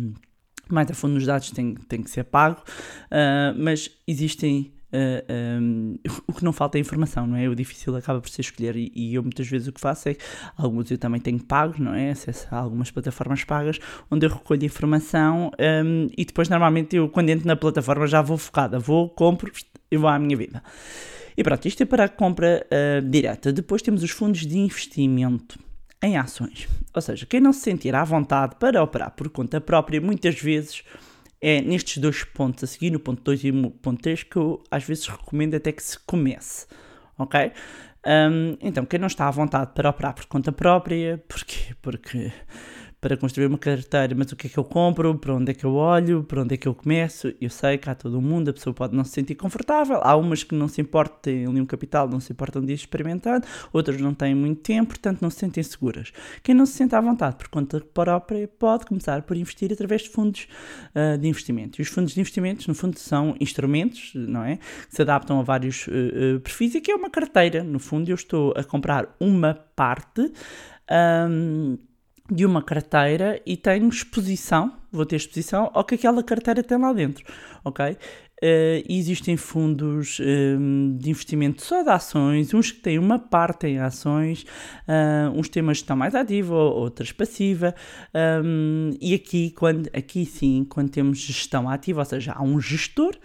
[0.73, 4.73] mais a fundo nos dados tem, tem que ser pago, uh, mas existem.
[4.95, 5.99] Uh, um,
[6.29, 7.49] o que não falta é informação, não é?
[7.49, 10.17] O difícil acaba por ser escolher, e, e, eu muitas vezes o que faço é
[10.57, 12.13] alguns eu também tenho pago, não é?
[12.13, 15.51] Acesso a algumas plataformas pagas onde eu recolho informação
[15.85, 19.51] um, e depois normalmente eu, quando entro na plataforma, já vou focada, vou, compro
[19.91, 20.63] e vou à minha vida.
[21.37, 23.53] E pronto, isto é para a compra uh, direta.
[23.53, 25.59] Depois temos os fundos de investimento
[26.05, 26.69] em ações.
[26.95, 30.83] Ou seja, quem não se sentir à vontade para operar por conta própria, muitas vezes
[31.41, 34.63] é nestes dois pontos a seguir, no ponto 2 e no ponto 3, que eu
[34.71, 36.67] às vezes recomendo até que se comece.
[37.19, 37.53] Ok?
[38.07, 41.75] Um, então, quem não está à vontade para operar por conta própria, porquê?
[41.81, 42.33] Porque
[43.05, 45.63] para construir uma carteira, mas o que é que eu compro, para onde é que
[45.63, 48.49] eu olho, para onde é que eu começo, eu sei que há todo o mundo,
[48.49, 51.61] a pessoa pode não se sentir confortável, há umas que não se importam, têm ali
[51.61, 55.29] um capital, não se importam de ir experimentando, outras não têm muito tempo, portanto não
[55.29, 56.15] se sentem seguras.
[56.43, 60.09] Quem não se sente à vontade por conta própria pode começar por investir através de
[60.09, 60.49] fundos
[60.95, 61.79] uh, de investimento.
[61.79, 64.57] E os fundos de investimentos, no fundo, são instrumentos, não é?
[64.57, 67.63] Que se adaptam a vários uh, uh, perfis e que é uma carteira.
[67.63, 70.33] No fundo, eu estou a comprar uma parte.
[70.91, 71.77] Um,
[72.31, 76.93] de uma carteira e tenho exposição, vou ter exposição ao que aquela carteira tem lá
[76.93, 77.25] dentro,
[77.63, 77.99] ok?
[78.43, 83.79] Uh, existem fundos um, de investimento só de ações, uns que têm uma parte em
[83.79, 84.45] ações,
[84.89, 87.75] uh, uns têm uma gestão mais ativa, outras passiva,
[88.43, 93.17] um, e aqui, quando, aqui sim, quando temos gestão ativa, ou seja, há um gestor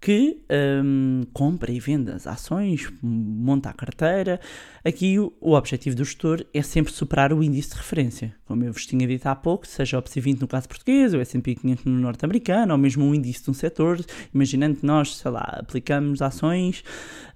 [0.00, 0.44] que
[0.84, 4.40] um, compra e vende as ações, monta a carteira.
[4.86, 8.32] Aqui o, objetivo do gestor é sempre superar o índice de referência.
[8.46, 11.18] Como eu vos tinha dito há pouco, seja o PSI 20 no caso português, o
[11.18, 13.98] S&P 500 no norte-americano, ou mesmo um índice de um setor,
[14.32, 16.84] imaginando que nós, sei lá, aplicamos ações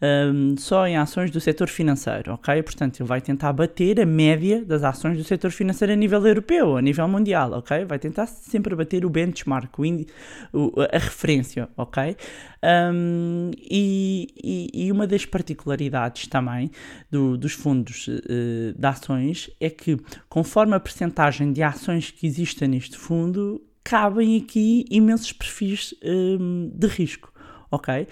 [0.00, 2.62] um, só em ações do setor financeiro, ok?
[2.62, 6.76] Portanto, ele vai tentar bater a média das ações do setor financeiro a nível europeu,
[6.76, 7.84] a nível mundial, ok?
[7.84, 12.16] Vai tentar sempre bater o benchmark, o a referência, ok?
[12.62, 16.70] Um, e, e, uma das particularidades também
[17.10, 19.96] do, dos fundos uh, de ações é que,
[20.28, 26.86] conforme a percentagem de ações que existem neste fundo, cabem aqui imensos perfis um, de
[26.86, 27.32] risco,
[27.70, 28.06] ok?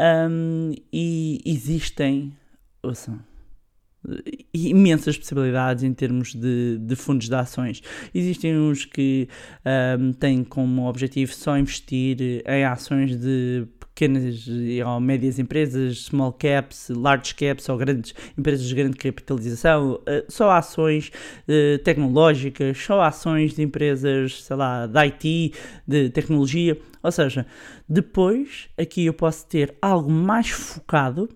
[0.00, 2.36] Um, e existem,
[2.82, 3.20] ouçam,
[4.52, 7.80] imensas possibilidades em termos de, de, fundos de ações.
[8.12, 9.28] Existem uns que
[9.98, 14.46] um, têm como objetivo só investir em ações de pequenas
[14.86, 20.50] ou médias empresas, small caps, large caps ou grandes empresas de grande capitalização, eh, só
[20.50, 21.10] ações
[21.46, 25.54] eh, tecnológicas, só ações de empresas, sei lá, de IT,
[25.86, 26.78] de tecnologia.
[27.02, 27.46] Ou seja,
[27.88, 31.28] depois aqui eu posso ter algo mais focado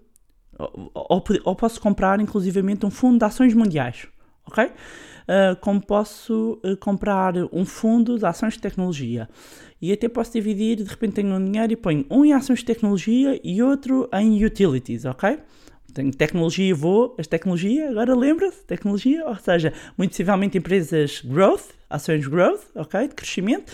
[0.94, 4.06] ou, posso comprar inclusivamente um fundo de ações mundiais,
[4.46, 4.64] ok?
[4.64, 9.28] Uh, como posso comprar um fundo de ações de tecnologia
[9.80, 12.64] e até posso dividir, de repente tenho um dinheiro e ponho um em ações de
[12.64, 15.38] tecnologia e outro em utilities, ok?
[15.92, 22.26] Tenho tecnologia, vou, as tecnologia, agora lembra-se, tecnologia, ou seja, muito possivelmente empresas growth, ações
[22.26, 23.72] growth, ok, de crescimento,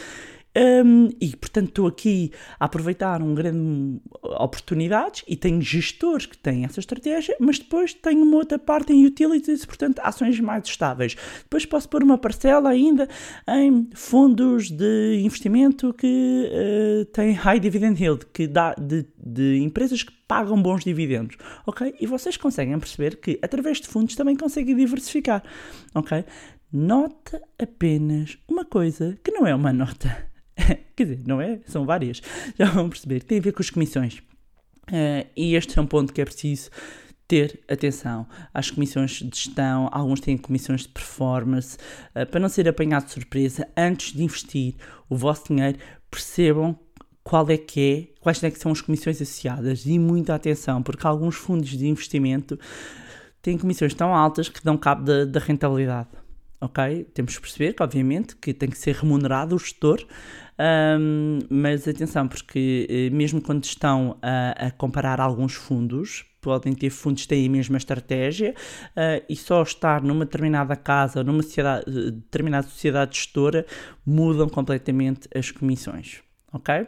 [0.54, 6.64] um, e portanto estou aqui a aproveitar um grande oportunidades e tenho gestores que têm
[6.64, 11.16] essa estratégia, mas depois tenho uma outra parte em utilities, portanto ações mais estáveis.
[11.44, 13.08] Depois posso pôr uma parcela ainda
[13.48, 20.02] em fundos de investimento que uh, têm high dividend yield, que dá de, de empresas
[20.02, 21.36] que pagam bons dividendos,
[21.66, 21.94] ok?
[21.98, 25.42] E vocês conseguem perceber que através de fundos também conseguem diversificar,
[25.94, 26.24] ok?
[26.70, 30.31] Nota apenas uma coisa que não é uma nota
[30.94, 31.60] Quer dizer, não é?
[31.66, 32.20] São várias.
[32.58, 33.22] Já vão perceber.
[33.22, 34.18] Tem a ver com as comissões.
[34.88, 36.70] Uh, e este é um ponto que é preciso
[37.28, 41.78] ter atenção às comissões de gestão, alguns têm comissões de performance,
[42.16, 44.74] uh, para não ser apanhado de surpresa, antes de investir
[45.08, 45.78] o vosso dinheiro,
[46.10, 46.78] percebam
[47.22, 51.06] qual é que é, quais é que são as comissões associadas e muita atenção, porque
[51.06, 52.58] alguns fundos de investimento
[53.40, 56.08] têm comissões tão altas que dão cabo da rentabilidade
[56.62, 57.04] ok?
[57.12, 60.06] Temos que perceber que, obviamente, que tem que ser remunerado o gestor,
[60.98, 66.90] um, mas atenção, porque eh, mesmo quando estão a, a, comparar alguns fundos, podem ter
[66.90, 68.54] fundos que têm a mesma estratégia
[68.90, 73.66] uh, e só estar numa determinada casa, numa sociedade, determinada sociedade gestora,
[74.06, 76.22] mudam completamente as comissões,
[76.52, 76.86] ok?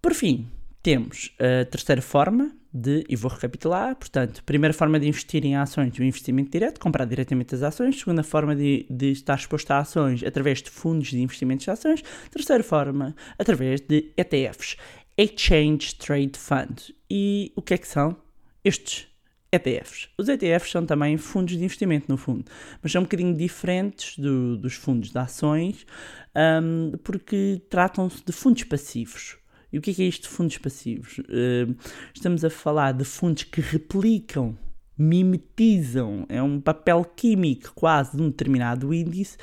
[0.00, 0.48] Por fim,
[0.82, 5.98] temos a terceira forma de, e vou recapitular, portanto, primeira forma de investir em ações,
[5.98, 10.22] o investimento direto, comprar diretamente as ações, segunda forma de, de estar exposto a ações
[10.24, 14.76] através de fundos de investimentos de ações, terceira forma, através de ETFs,
[15.18, 16.94] Exchange Trade Fund.
[17.10, 18.16] E o que é que são
[18.64, 19.06] estes
[19.52, 20.08] ETFs?
[20.16, 22.50] Os ETFs são também fundos de investimento, no fundo,
[22.82, 25.86] mas são um bocadinho diferentes do, dos fundos de ações,
[26.34, 29.41] um, porque tratam-se de fundos passivos.
[29.72, 31.18] E o que é, que é isto de fundos passivos?
[31.18, 31.74] Uh,
[32.14, 34.56] estamos a falar de fundos que replicam,
[34.98, 39.38] mimetizam, é um papel químico quase de um determinado índice,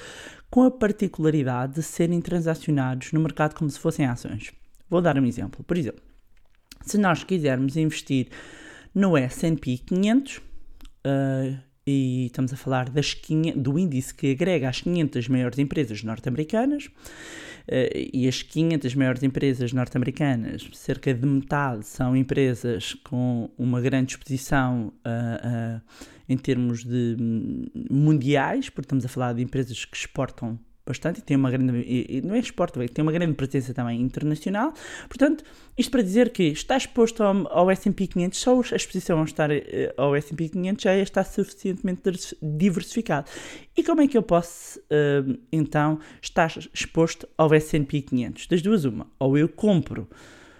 [0.50, 4.52] com a particularidade de serem transacionados no mercado como se fossem ações.
[4.90, 5.64] Vou dar um exemplo.
[5.64, 6.02] Por exemplo,
[6.82, 8.28] se nós quisermos investir
[8.94, 14.82] no S&P 500, uh, e estamos a falar das 500, do índice que agrega as
[14.82, 22.16] 500 maiores empresas norte-americanas, uh, e as 500 maiores empresas norte-americanas, cerca de metade são
[22.16, 25.82] empresas com uma grande exposição uh, uh,
[26.28, 31.22] em termos de hum, mundiais, porque estamos a falar de empresas que exportam bastante e
[31.22, 34.74] tem uma grande, e, não é esporte, tem uma grande presença também internacional.
[35.08, 35.44] Portanto,
[35.78, 39.52] isto para dizer que está exposto ao, ao S&P 500, só a exposição a estar
[39.52, 42.02] eh, ao S&P 500 já está suficientemente
[42.42, 43.30] diversificado.
[43.78, 48.48] E como é que eu posso, uh, então, estar exposto ao S&P 500?
[48.48, 50.08] Das duas uma, ou eu compro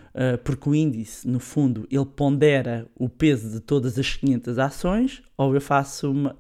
[0.10, 5.22] Uh, porque o índice, no fundo, ele pondera o peso de todas as 500 ações,
[5.38, 6.36] ou eu faço uma,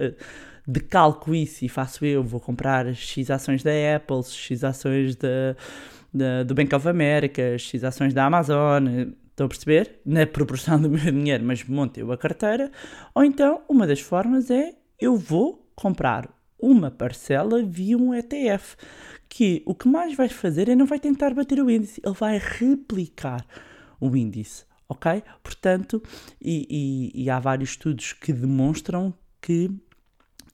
[0.70, 6.54] decalco isso e faço eu, vou comprar X ações da Apple, X ações da, do
[6.54, 8.88] Bank of America, X ações da Amazon,
[9.30, 10.00] estão a perceber?
[10.06, 12.72] Na proporção do meu dinheiro, mas monto eu a carteira.
[13.16, 16.30] Ou então, uma das formas é eu vou comprar
[16.60, 18.76] uma parcela via um ETF,
[19.30, 22.38] que o que mais vai fazer é não vai tentar bater o índice, ele vai
[22.38, 23.46] replicar
[24.00, 25.24] o índice, ok?
[25.42, 26.04] Portanto,
[26.42, 29.72] e, e, e há vários estudos que demonstram que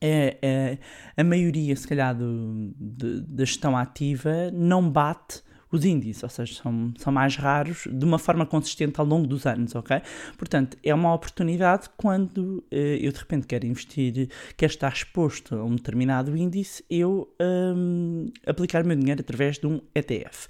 [0.06, 0.78] é, é,
[1.18, 5.42] a maioria, se calhar, do, de, da gestão ativa não bate
[5.72, 9.46] os índices, ou seja, são, são mais raros de uma forma consistente ao longo dos
[9.46, 10.00] anos, ok?
[10.38, 15.64] Portanto, é uma oportunidade quando eh, eu de repente quero investir, quero estar exposto a
[15.64, 20.48] um determinado índice, eu um, aplicar o meu dinheiro através de um ETF.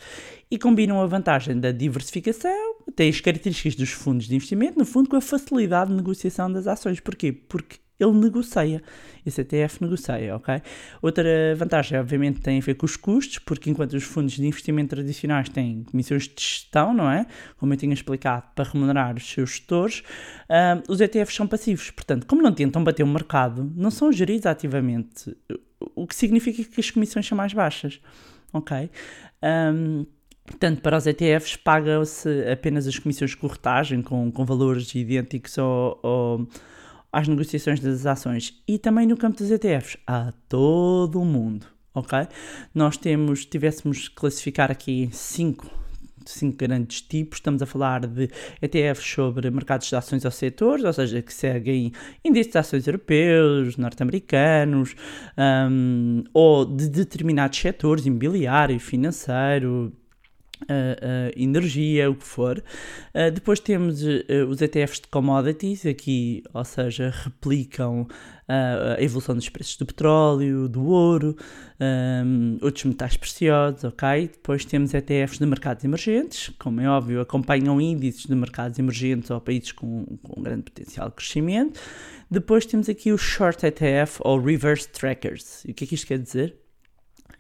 [0.52, 5.10] E combinam a vantagem da diversificação, tem as características dos fundos de investimento, no fundo,
[5.10, 7.00] com a facilidade de negociação das ações.
[7.00, 7.32] Porquê?
[7.32, 8.82] Porque ele negocia.
[9.26, 10.62] Esse ETF negocia, ok?
[11.02, 14.90] Outra vantagem, obviamente, tem a ver com os custos, porque enquanto os fundos de investimento
[14.90, 17.26] tradicionais têm comissões de gestão, não é?
[17.58, 20.04] Como eu tinha explicado, para remunerar os seus gestores,
[20.50, 21.90] um, os ETFs são passivos.
[21.92, 25.36] Portanto, como não tentam bater o mercado, não são geridos ativamente,
[25.96, 28.00] o que significa que as comissões são mais baixas,
[28.54, 28.90] ok?
[29.44, 30.06] Um,
[30.46, 36.00] Portanto, para os ETFs pagam-se apenas as comissões de corretagem com, com valores idênticos ao,
[36.04, 36.48] ao
[37.16, 42.28] às negociações das ações e também no campo dos ETFs a todo o mundo, ok?
[42.74, 45.66] Nós temos, tivéssemos classificar aqui cinco
[46.26, 47.38] cinco grandes tipos.
[47.38, 48.30] Estamos a falar de
[48.62, 53.78] ETFs sobre mercados de ações ou setores, ou seja, que seguem índices de ações europeus,
[53.78, 54.96] norte-americanos,
[55.38, 59.94] um, ou de determinados setores, imobiliário, financeiro,
[60.64, 62.64] Uh, energia, o que for.
[63.14, 64.02] Uh, depois temos
[64.50, 68.08] os ETFs de commodities, aqui, ou seja, replicam
[68.48, 71.36] a evolução dos preços do petróleo, do ouro,
[71.80, 74.28] um, outros metais preciosos, ok?
[74.28, 79.42] Depois temos ETFs de mercados emergentes, como é óbvio, acompanham índices de mercados emergentes ou
[79.42, 81.80] países com, com grande potencial de crescimento.
[82.30, 85.66] Depois temos aqui os Short ETF ou Reverse Trackers.
[85.66, 86.56] E o que é que isto quer dizer?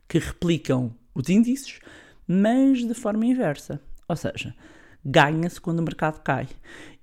[0.07, 1.79] Que replicam os índices
[2.27, 3.81] mas de forma inversa.
[4.07, 4.53] Ou seja,
[5.05, 6.47] ganha-se quando o mercado cai.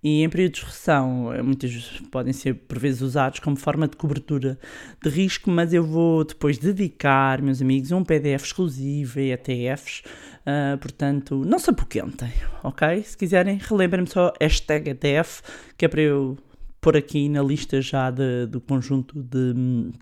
[0.03, 3.97] E em períodos de recessão, eh, muitas podem ser por vezes usados como forma de
[3.97, 4.59] cobertura
[5.01, 10.03] de risco, mas eu vou depois dedicar, meus amigos, um PDF exclusivo a ETFs,
[10.41, 12.33] uh, portanto, não se apoquentem,
[12.65, 13.05] ok?
[13.05, 15.41] Se quiserem, relembrem-me só hashtag ETF,
[15.79, 16.37] que é para eu
[16.81, 19.93] pôr aqui na lista já de, do conjunto de,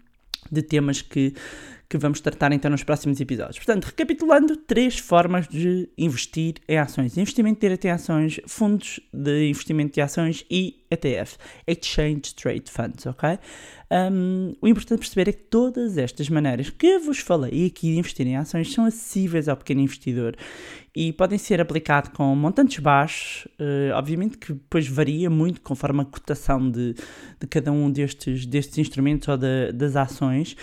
[0.51, 1.35] de temas que,
[1.91, 3.57] que vamos tratar então nos próximos episódios.
[3.59, 9.95] Portanto, recapitulando, três formas de investir em ações: investimento direto em ações, fundos de investimento
[9.95, 13.39] de ações e ETF, Exchange Trade Funds, ok?
[13.91, 18.25] Um, o importante perceber é que todas estas maneiras que vos falei aqui de investir
[18.25, 20.37] em ações são acessíveis ao pequeno investidor
[20.95, 26.05] e podem ser aplicados com montantes baixos, uh, obviamente que depois varia muito conforme a
[26.05, 26.95] cotação de,
[27.41, 30.57] de cada um destes, destes instrumentos ou de, das ações,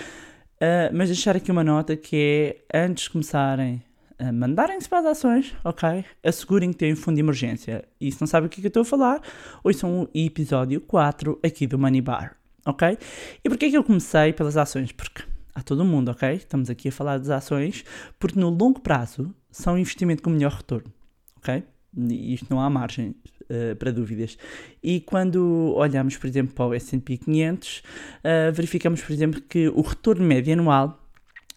[0.62, 3.84] uh, mas deixar aqui uma nota que é antes de começarem
[4.20, 6.03] a mandarem-se para as ações, ok?
[6.24, 7.86] Assegurem que têm um fundo de emergência.
[8.01, 9.22] E se não sabem o que, é que eu estou a falar,
[9.64, 12.38] ouçam o episódio 4 aqui do Money Bar
[12.68, 12.97] ok?
[13.43, 14.91] E porquê que eu comecei pelas ações?
[14.91, 15.24] Porque
[15.55, 16.34] há todo mundo, ok?
[16.34, 17.84] Estamos aqui a falar das ações,
[18.20, 20.93] porque no longo prazo são um investimento com melhor retorno,
[21.38, 21.64] ok?
[21.95, 24.38] Isto não há margem uh, para dúvidas.
[24.83, 29.81] E quando olhamos, por exemplo, para o S&P 500, uh, verificamos, por exemplo, que o
[29.81, 30.99] retorno médio anual,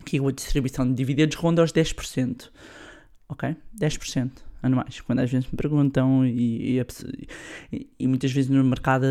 [0.05, 2.51] que é a distribuição de dividendos, ronda aos 10%,
[3.29, 3.57] ok?
[3.79, 4.50] 10%
[5.07, 9.07] Quando às vezes me perguntam, e, e, e, muitas vezes no mercado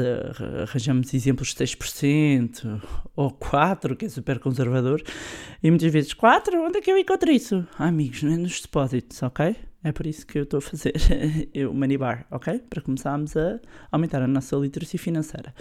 [0.64, 2.82] arranjamos exemplos de 6%
[3.16, 5.02] ou 4%, que é super conservador,
[5.64, 7.68] e muitas vezes 4%, onde é que eu encontro isso?
[7.78, 9.56] Ah, amigos, não é nos depósitos, ok?
[9.84, 10.94] É por isso que eu estou a fazer
[11.70, 12.60] o Money Bar, ok?
[12.70, 13.60] Para começarmos a
[13.92, 15.54] aumentar a nossa literacia financeira.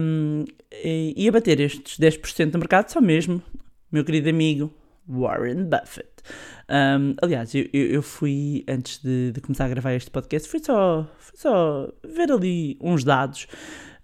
[0.00, 3.42] Um, e, e a bater estes 10% do mercado só mesmo,
[3.90, 4.72] meu querido amigo
[5.08, 6.10] Warren Buffett.
[6.68, 11.08] Um, aliás, eu, eu, fui, antes de, de, começar a gravar este podcast, fui só,
[11.18, 13.46] fui só ver ali uns dados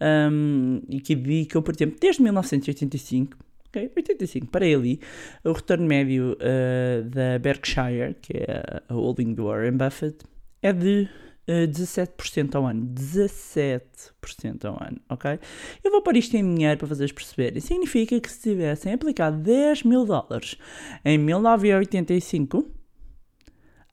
[0.00, 3.36] um, e que vi que eu, por exemplo, desde 1985,
[3.68, 5.00] ok, 85 para ali,
[5.44, 10.18] o retorno médio uh, da Berkshire, que é a holding do Warren Buffett,
[10.62, 11.08] é de
[11.48, 12.86] 17% ao ano.
[12.94, 15.38] 17% ao ano, ok?
[15.82, 17.60] Eu vou pôr isto em dinheiro para vocês perceberem.
[17.60, 20.56] Significa que se tivessem aplicado 10 mil dólares
[21.04, 22.66] em 1985,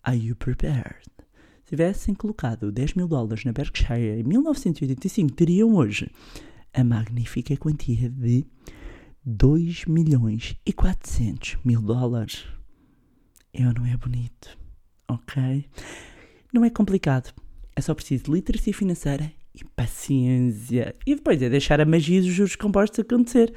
[0.03, 1.05] are you prepared?
[1.63, 6.11] Se tivessem colocado 10 mil dólares na Berkshire em 1985, teriam hoje
[6.73, 8.45] a magnífica quantia de
[9.25, 12.45] 2 milhões e 400 mil dólares.
[13.53, 14.57] Eu não é bonito,
[15.07, 15.65] ok?
[16.53, 17.33] Não é complicado.
[17.75, 20.95] É só preciso literacia financeira e paciência.
[21.05, 23.53] E depois é deixar a magia dos juros compostos acontecer.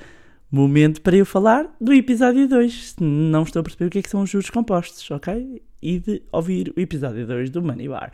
[0.50, 2.96] Momento para eu falar do episódio 2.
[3.00, 5.62] Não estou a perceber o que, é que são os juros compostos, ok?
[5.80, 8.12] E de ouvir o episódio 2 do Money Bar.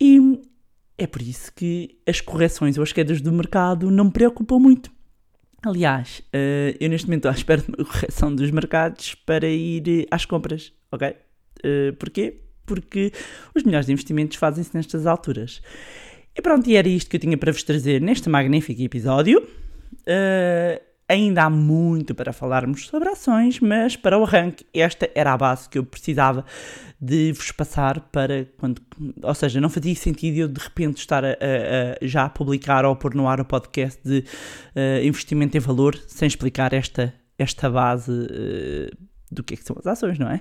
[0.00, 0.40] E
[0.96, 4.90] é por isso que as correções ou as quedas do mercado não me preocupam muito.
[5.62, 10.06] Aliás, eh, eu neste momento estou à espera de uma correção dos mercados para ir
[10.10, 11.16] às compras, ok?
[11.62, 12.47] Eh, porquê?
[12.68, 13.10] Porque
[13.54, 15.62] os melhores investimentos fazem-se nestas alturas.
[16.36, 19.40] E pronto, e era isto que eu tinha para vos trazer neste magnífico episódio.
[19.40, 25.36] Uh, ainda há muito para falarmos sobre ações, mas para o arranque, esta era a
[25.36, 26.44] base que eu precisava
[27.00, 28.82] de vos passar para quando.
[29.22, 32.84] Ou seja, não fazia sentido eu de repente estar a, a, a já a publicar
[32.84, 37.14] ou a pôr no ar o podcast de uh, investimento em valor sem explicar esta,
[37.38, 38.12] esta base.
[38.12, 40.40] Uh, do que, é que são as ações, não é?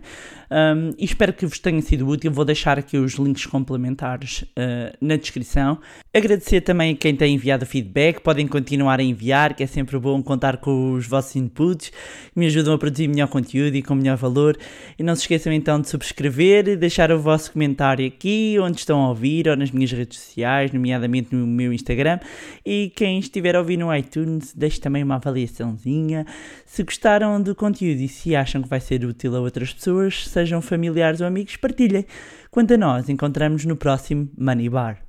[0.50, 2.32] Um, e espero que vos tenha sido útil.
[2.32, 5.80] Vou deixar aqui os links complementares uh, na descrição.
[6.14, 8.22] Agradecer também a quem tem enviado feedback.
[8.22, 11.92] Podem continuar a enviar, que é sempre bom contar com os vossos inputs,
[12.36, 14.58] me ajudam a produzir melhor conteúdo e com melhor valor.
[14.98, 19.10] E não se esqueçam então de subscrever, deixar o vosso comentário aqui, onde estão a
[19.10, 22.20] ouvir, ou nas minhas redes sociais, nomeadamente no meu Instagram.
[22.66, 26.26] E quem estiver a ouvir no iTunes, deixe também uma avaliaçãozinha.
[26.66, 30.28] Se gostaram do conteúdo e se acham que vai vai ser útil a outras pessoas,
[30.28, 32.06] sejam familiares ou amigos, partilhem.
[32.52, 35.00] Quanto a nós, encontramos no próximo Money Bar.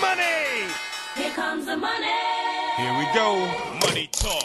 [0.00, 0.68] Money!
[1.16, 2.06] Here comes the money.
[2.78, 3.86] Here we go.
[3.86, 4.37] Money talk.